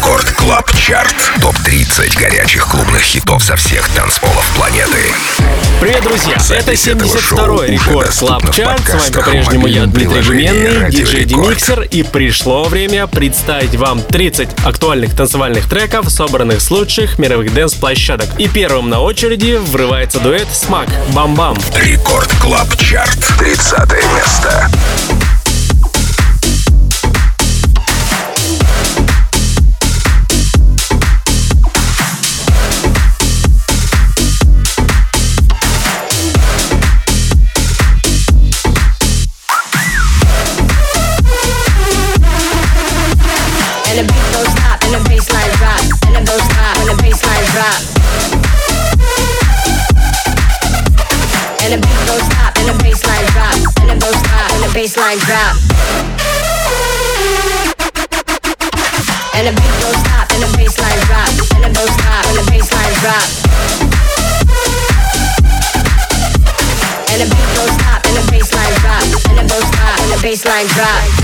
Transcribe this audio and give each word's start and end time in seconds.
Record 0.00 0.30
Club 0.30 0.72
Chart. 0.78 1.14
Топ-30 1.42 2.18
горячих 2.18 2.66
клубных 2.66 3.02
хитов 3.02 3.44
со 3.44 3.54
всех 3.54 3.86
танцполов 3.90 4.46
планеты. 4.56 5.12
Привет, 5.78 6.02
друзья! 6.02 6.36
Это 6.36 6.72
72-й 6.72 7.70
Record 7.72 8.10
Club 8.18 8.50
Chart. 8.50 8.80
С 8.80 8.94
вами 8.94 9.12
по-прежнему 9.12 9.66
я, 9.66 9.84
Дмитрий 9.84 10.22
Гуменный, 10.22 10.90
диджей 10.90 11.26
Демиксер. 11.26 11.82
И 11.82 12.02
пришло 12.02 12.64
время 12.64 13.08
представить 13.08 13.76
вам 13.76 14.00
30 14.00 14.48
актуальных 14.64 15.14
танцевальных 15.14 15.68
треков, 15.68 16.10
собранных 16.10 16.62
с 16.62 16.70
лучших 16.70 17.18
мировых 17.18 17.52
dance-площадок. 17.52 18.26
И 18.38 18.48
первым 18.48 18.88
на 18.88 19.00
очереди 19.00 19.58
врывается 19.60 20.18
дуэт 20.18 20.48
Smack 20.50 20.88
Bam 21.12 21.32
Bam. 21.32 21.58
Record 21.74 22.32
Club 22.40 22.74
Chart. 22.78 23.18
30 23.38 23.78
место. 24.16 24.70
Baseline 55.00 55.20
drop. 55.20 55.56
And 59.34 59.46
the 59.46 59.52
beat 59.52 59.74
goes 59.80 59.96
stop, 59.96 60.30
and 60.32 60.42
the 60.42 60.50
baseline 60.58 61.00
drop, 61.06 61.28
and 61.54 61.64
the 61.64 61.70
goes 61.78 61.90
stop, 61.90 62.24
and 62.26 62.36
the 62.36 62.44
baseline 62.52 62.94
drop. 63.00 63.26
And 67.08 67.20
the 67.20 67.34
beat 67.34 67.48
goes 67.56 67.72
stop, 67.80 68.04
and 68.04 68.16
the 68.16 68.24
baseline 68.32 68.74
drop, 68.80 69.02
and 69.30 69.38
the 69.38 69.54
goes 69.54 69.64
stop, 69.72 70.00
and 70.00 70.12
the 70.12 70.16
baseline 70.16 70.68
drop. 70.74 71.19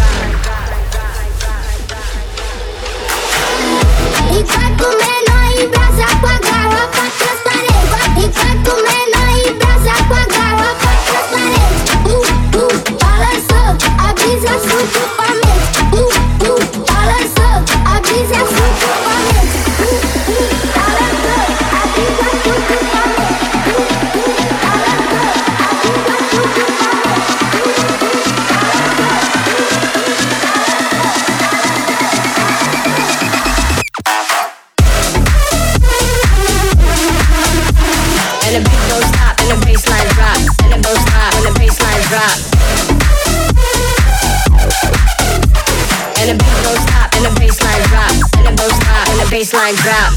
baseline 49.36 49.75
drop. 49.77 50.14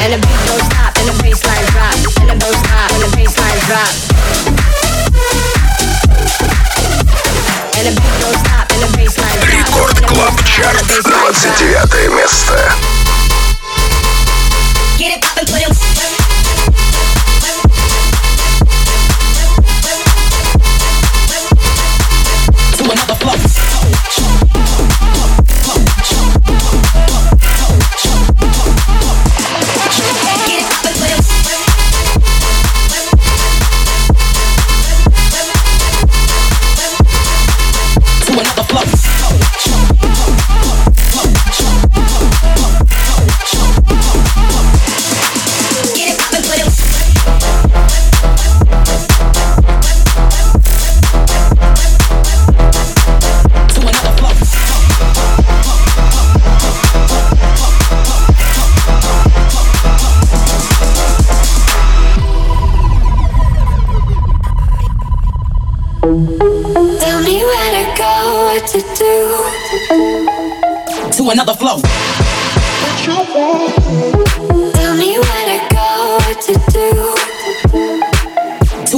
And 0.00 0.12
the 0.12 0.18
beat 0.18 0.40
goes 0.46 0.62
stop, 0.68 0.96
and 0.96 1.08
the 1.08 1.16
baseline 1.22 1.66
drop, 1.72 1.94
and 2.20 2.30
the 2.30 2.36
goes 2.38 2.56
stop, 2.56 2.90
and 2.92 3.02
the 3.02 3.10
baseline 3.16 3.60
drop. 3.66 3.92
And 7.76 7.84
the 7.86 7.92
beat 8.00 8.16
goes 8.22 8.38
stop, 8.44 8.70
and 8.72 8.80
the 8.82 8.90
baseline 8.96 9.36
drop. 9.40 9.52
Рекорд 9.52 9.98
Клаб 10.06 10.36
Чарт. 10.44 10.84
29 10.86 12.08
место. 12.08 12.93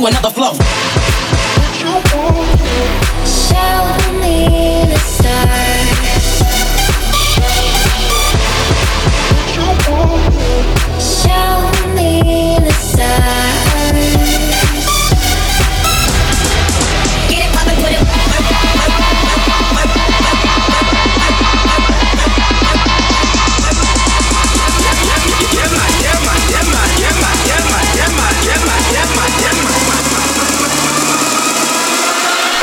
Another 0.08 0.30
flow. 0.30 0.54
Show 3.26 4.20
me 4.22 4.77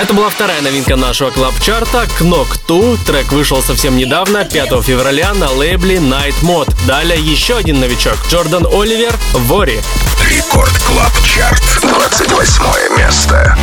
Это 0.04 0.12
была 0.12 0.28
вторая 0.28 0.60
новинка 0.60 0.96
нашего 0.96 1.30
club-чарта 1.30 2.06
«Knock 2.20 2.58
2». 2.68 3.06
Трек 3.06 3.32
вышел 3.32 3.62
совсем 3.62 3.96
недавно, 3.96 4.44
5 4.44 4.84
февраля, 4.84 5.32
на 5.32 5.50
лейбле 5.50 5.96
Night 5.96 6.34
Mode. 6.42 6.70
Далее 6.86 7.18
еще 7.18 7.56
один 7.56 7.80
новичок– 7.80 8.18
Джордан 8.28 8.66
Оливер 8.66 9.16
«Worry». 9.32 9.80
Record 10.28 10.78
Club 10.80 11.12
Chart. 11.24 11.62
28 11.80 12.98
место. 12.98 13.56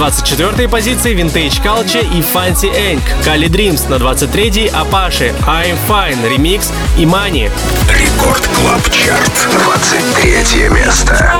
24 0.00 0.66
позиции 0.66 1.14
Vintage 1.14 1.62
Culture 1.62 2.02
и 2.16 2.22
Fancy 2.22 2.72
Enk, 2.72 3.02
Kali 3.22 3.50
Dreams 3.50 3.86
на 3.90 3.96
23-й, 3.96 4.68
Apache, 4.68 5.34
I'm 5.46 5.76
Fine, 5.86 6.26
Remix 6.26 6.72
и 6.96 7.04
Money. 7.04 7.50
Рекорд 7.86 8.46
Клаб 8.46 8.90
Чарт, 8.90 9.46
23 9.62 10.70
место. 10.70 11.34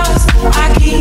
I 0.53 1.01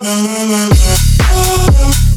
Oh, 0.00 1.94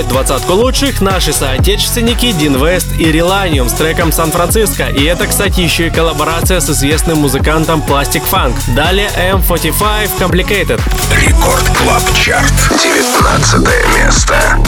возглавляют 0.00 0.08
двадцатку 0.08 0.54
лучших 0.54 1.00
наши 1.00 1.32
соотечественники 1.32 2.32
Дин 2.32 2.62
Вест 2.64 2.86
и 2.98 3.10
Реланиум 3.10 3.68
с 3.68 3.72
треком 3.72 4.12
«Сан-Франциско». 4.12 4.88
И 4.88 5.04
это, 5.04 5.26
кстати, 5.26 5.60
еще 5.60 5.88
и 5.88 5.90
коллаборация 5.90 6.60
с 6.60 6.70
известным 6.70 7.18
музыкантом 7.18 7.82
Plastic 7.86 8.22
Funk. 8.30 8.54
Далее 8.74 9.10
M45 9.16 10.10
Complicated. 10.18 10.80
Рекорд 11.16 11.64
Клаб 11.76 12.02
Чарт. 12.14 12.52
19 12.82 13.68
место. 13.96 14.58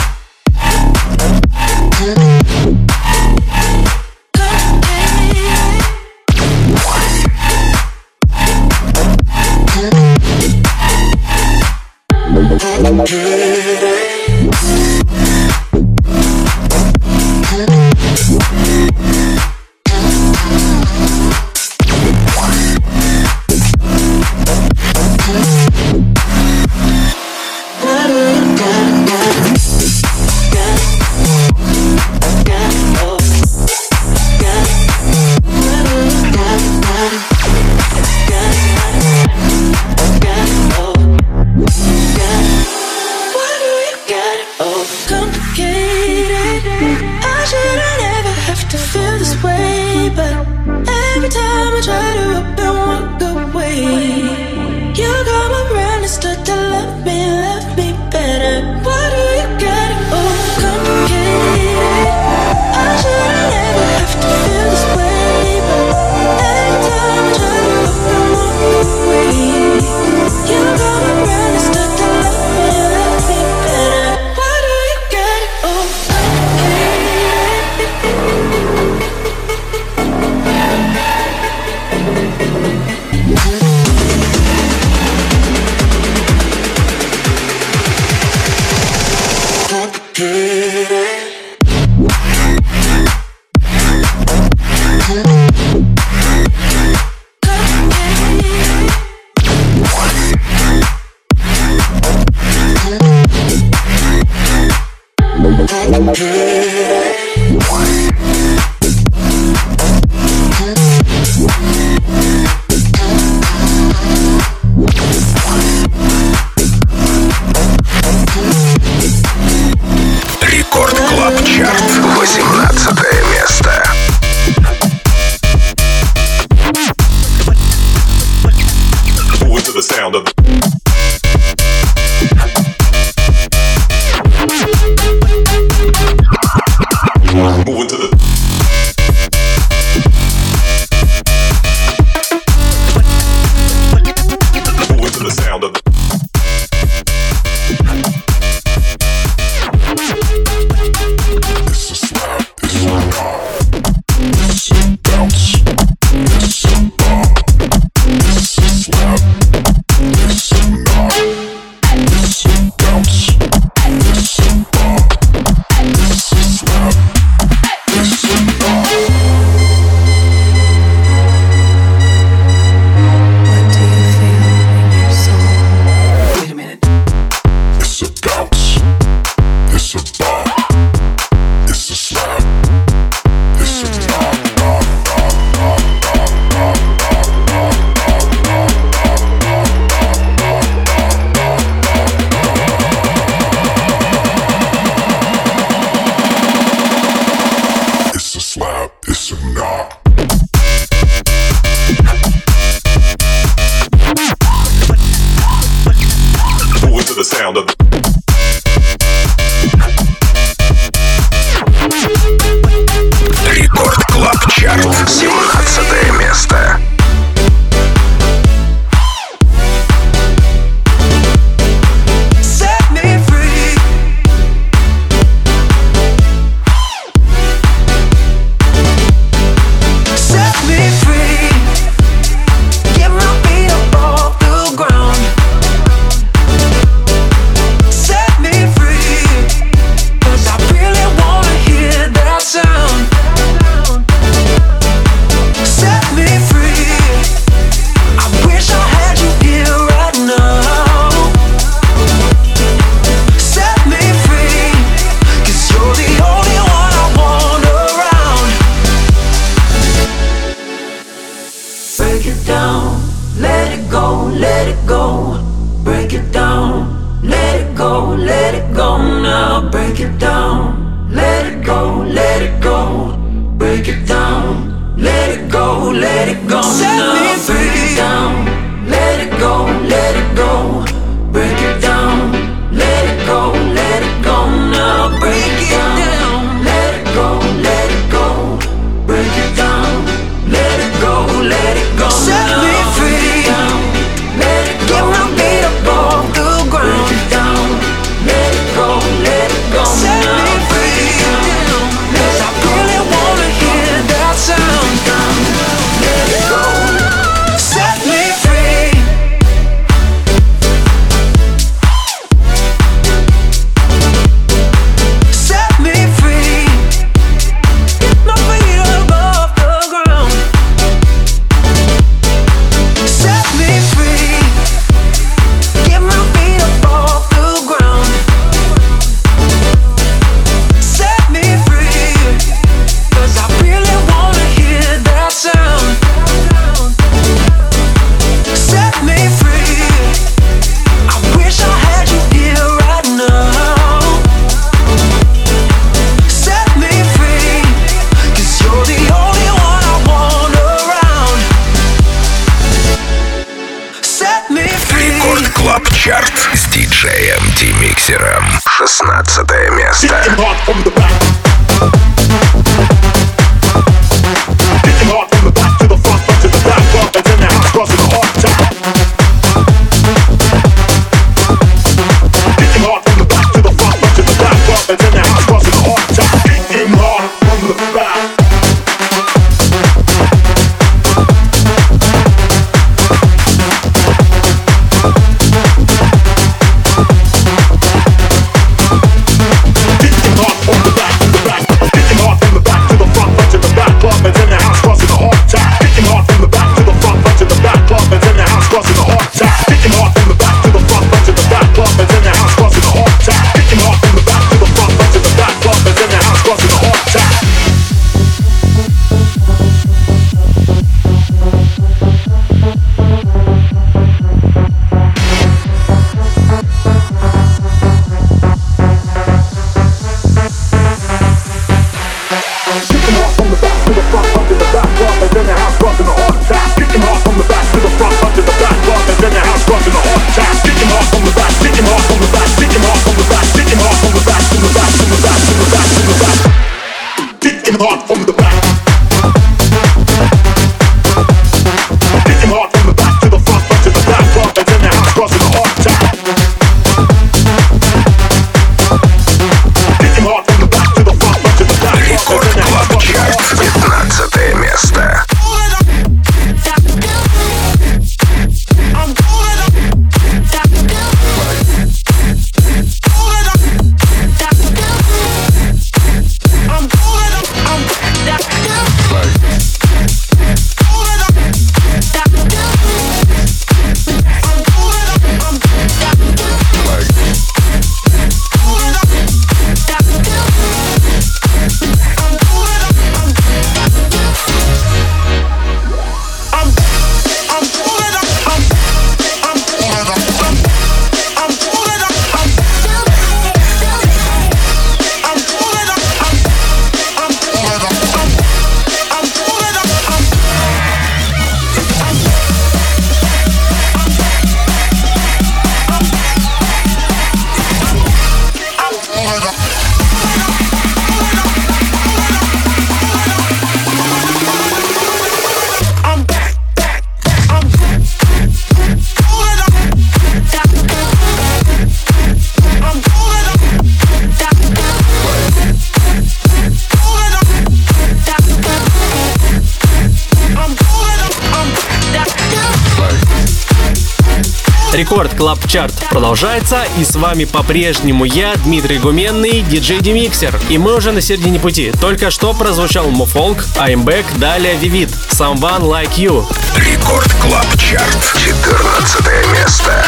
продолжается, 536.13 536.83
и 536.99 537.03
с 537.03 537.15
вами 537.15 537.45
по-прежнему 537.45 538.23
я, 538.23 538.53
Дмитрий 538.63 538.99
Гуменный, 538.99 539.61
диджей 539.61 539.99
Демиксер. 539.99 540.59
И 540.69 540.77
мы 540.77 540.95
уже 540.95 541.11
на 541.11 541.21
середине 541.21 541.59
пути. 541.59 541.91
Только 541.99 542.29
что 542.29 542.53
прозвучал 542.53 543.09
Муфолк, 543.09 543.65
I'm 543.77 544.03
Back, 544.03 544.25
далее 544.37 544.75
Vivid, 544.75 545.11
Someone 545.31 545.81
Like 545.81 546.15
You. 546.15 546.45
Record 546.77 547.33
Club 547.41 547.65
Chart, 547.79 548.35
14 548.37 549.25
место. 549.53 550.05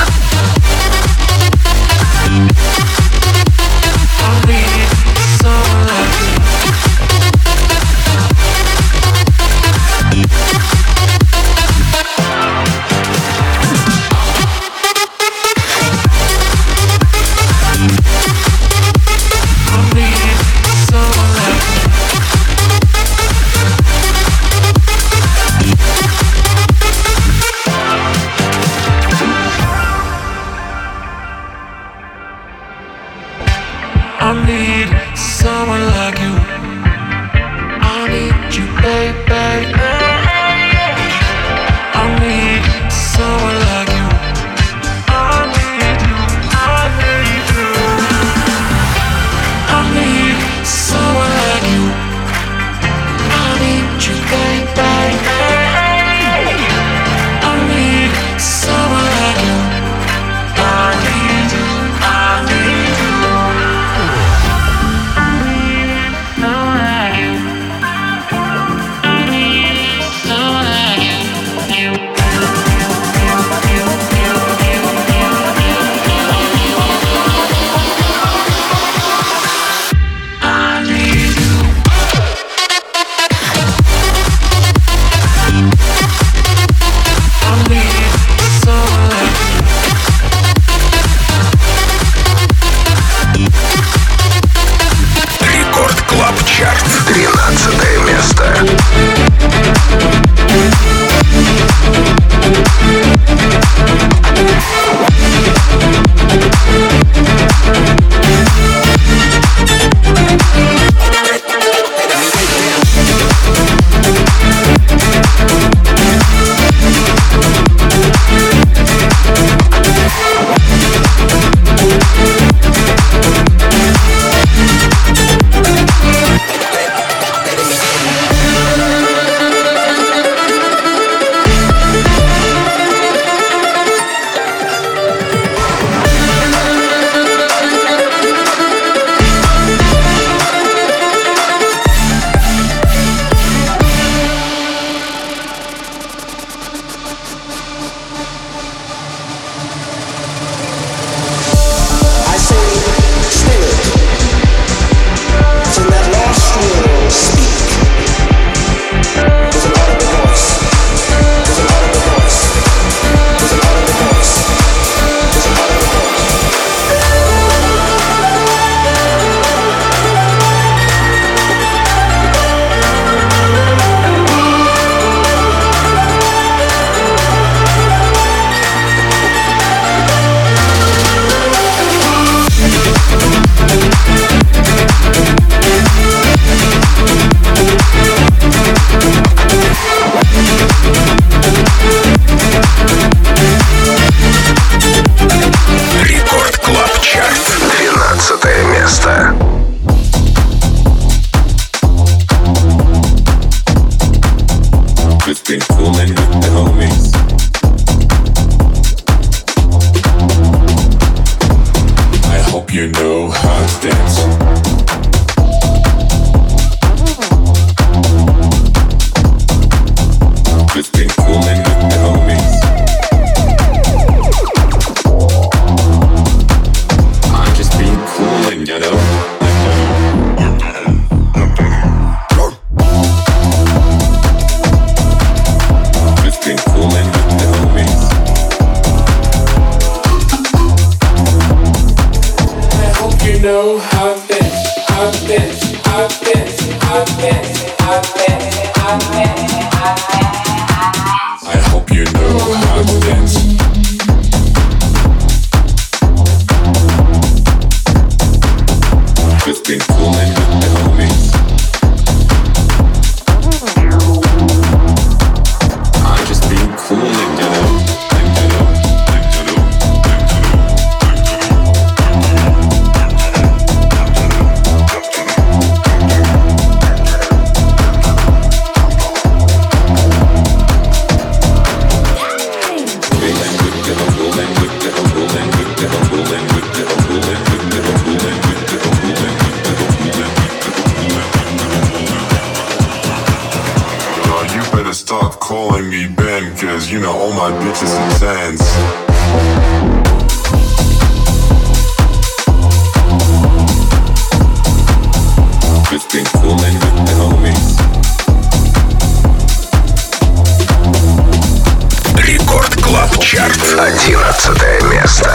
Одиннадцатое 314.55 314.81
место. 314.89 315.34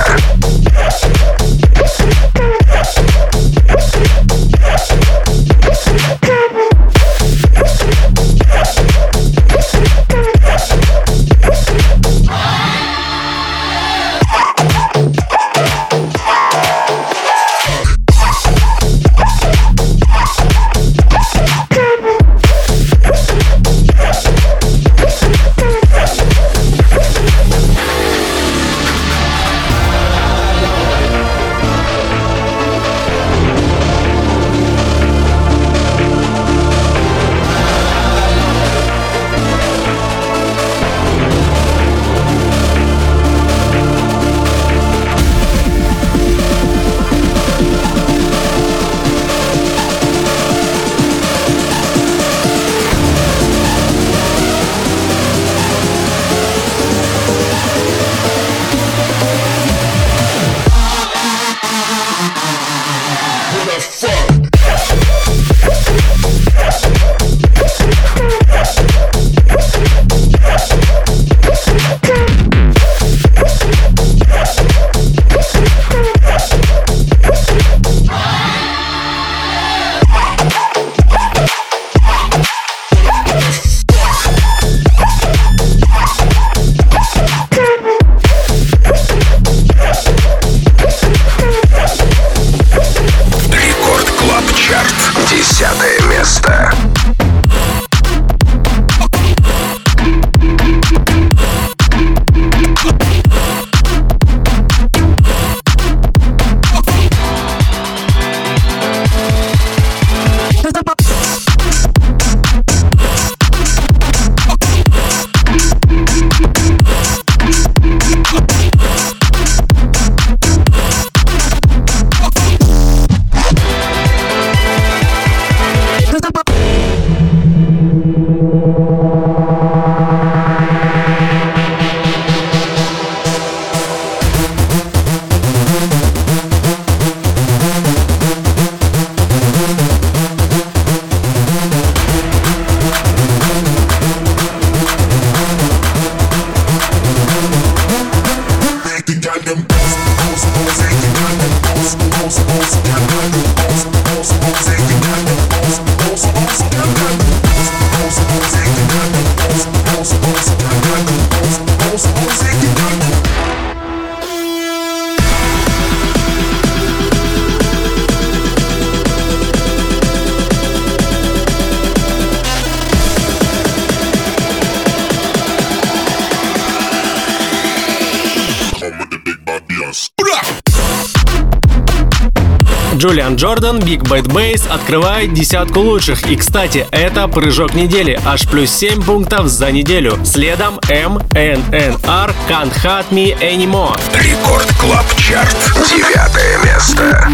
Джордан, 183.61 183.79
Big 183.79 184.01
Bad 184.05 184.27
Bass 184.29 184.67
открывает 184.71 185.35
десятку 185.35 185.81
лучших. 185.81 186.27
И, 186.31 186.37
кстати, 186.37 186.87
это 186.93 187.29
прыжок 187.29 187.75
недели, 187.75 188.19
аж 188.25 188.49
плюс 188.49 188.71
7 188.71 189.03
пунктов 189.03 189.49
за 189.49 189.71
неделю. 189.71 190.19
Следом 190.25 190.81
эм 190.89 191.19
MNNR 191.19 192.35
Can't 192.49 192.73
Hurt 192.83 193.05
Me 193.11 193.39
Anymore. 193.39 194.01
Record 194.15 194.67
Club 194.79 195.05
Chart. 195.19 195.57
Девятое 195.91 196.59
место. 196.65 197.29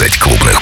20 0.00 0.18
клубных 0.18 0.59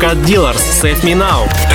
Cut 0.00 0.24
Dealers 0.24 0.60
Save 0.60 1.02
Me 1.02 1.14
Now. 1.14 1.67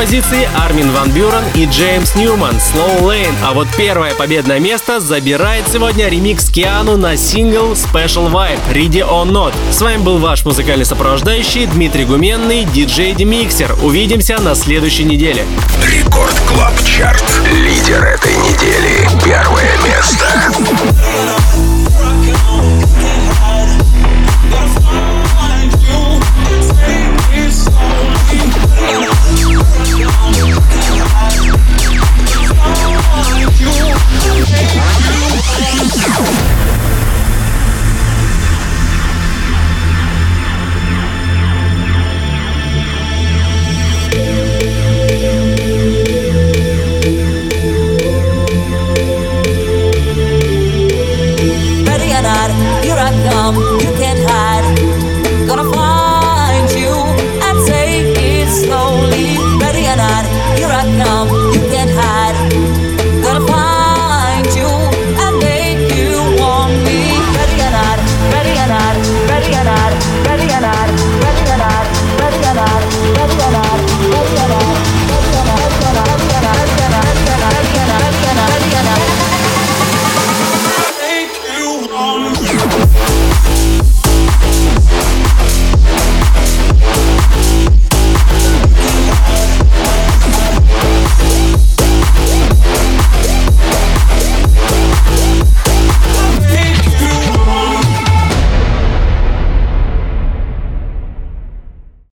позиции 0.00 0.48
Армин 0.56 0.90
Ван 0.92 1.10
Бюрен 1.10 1.44
и 1.54 1.66
Джеймс 1.66 2.14
Ньюман 2.14 2.54
«Slow 2.54 3.02
Lane». 3.02 3.34
А 3.44 3.52
вот 3.52 3.68
первое 3.76 4.14
победное 4.14 4.58
место 4.58 4.98
забирает 4.98 5.66
сегодня 5.70 6.08
ремикс 6.08 6.48
Киану 6.48 6.96
на 6.96 7.18
сингл 7.18 7.72
Special 7.72 8.32
Vibe 8.32 8.58
«Ready 8.72 9.06
or 9.06 9.30
Not». 9.30 9.52
С 9.70 9.82
вами 9.82 9.98
был 9.98 10.16
ваш 10.16 10.42
музыкальный 10.46 10.86
сопровождающий 10.86 11.66
Дмитрий 11.66 12.06
Гуменный, 12.06 12.64
диджей 12.64 13.12
Демиксер. 13.12 13.76
Увидимся 13.82 14.40
на 14.40 14.54
следующей 14.54 15.04
неделе. 15.04 15.44
Record 15.84 16.40
Club 16.48 16.72
Chart. 16.82 17.22
Лидер 17.52 18.02
этой 18.02 18.34
недели. 18.36 19.06
Первое 19.22 19.70
место. 19.84 20.24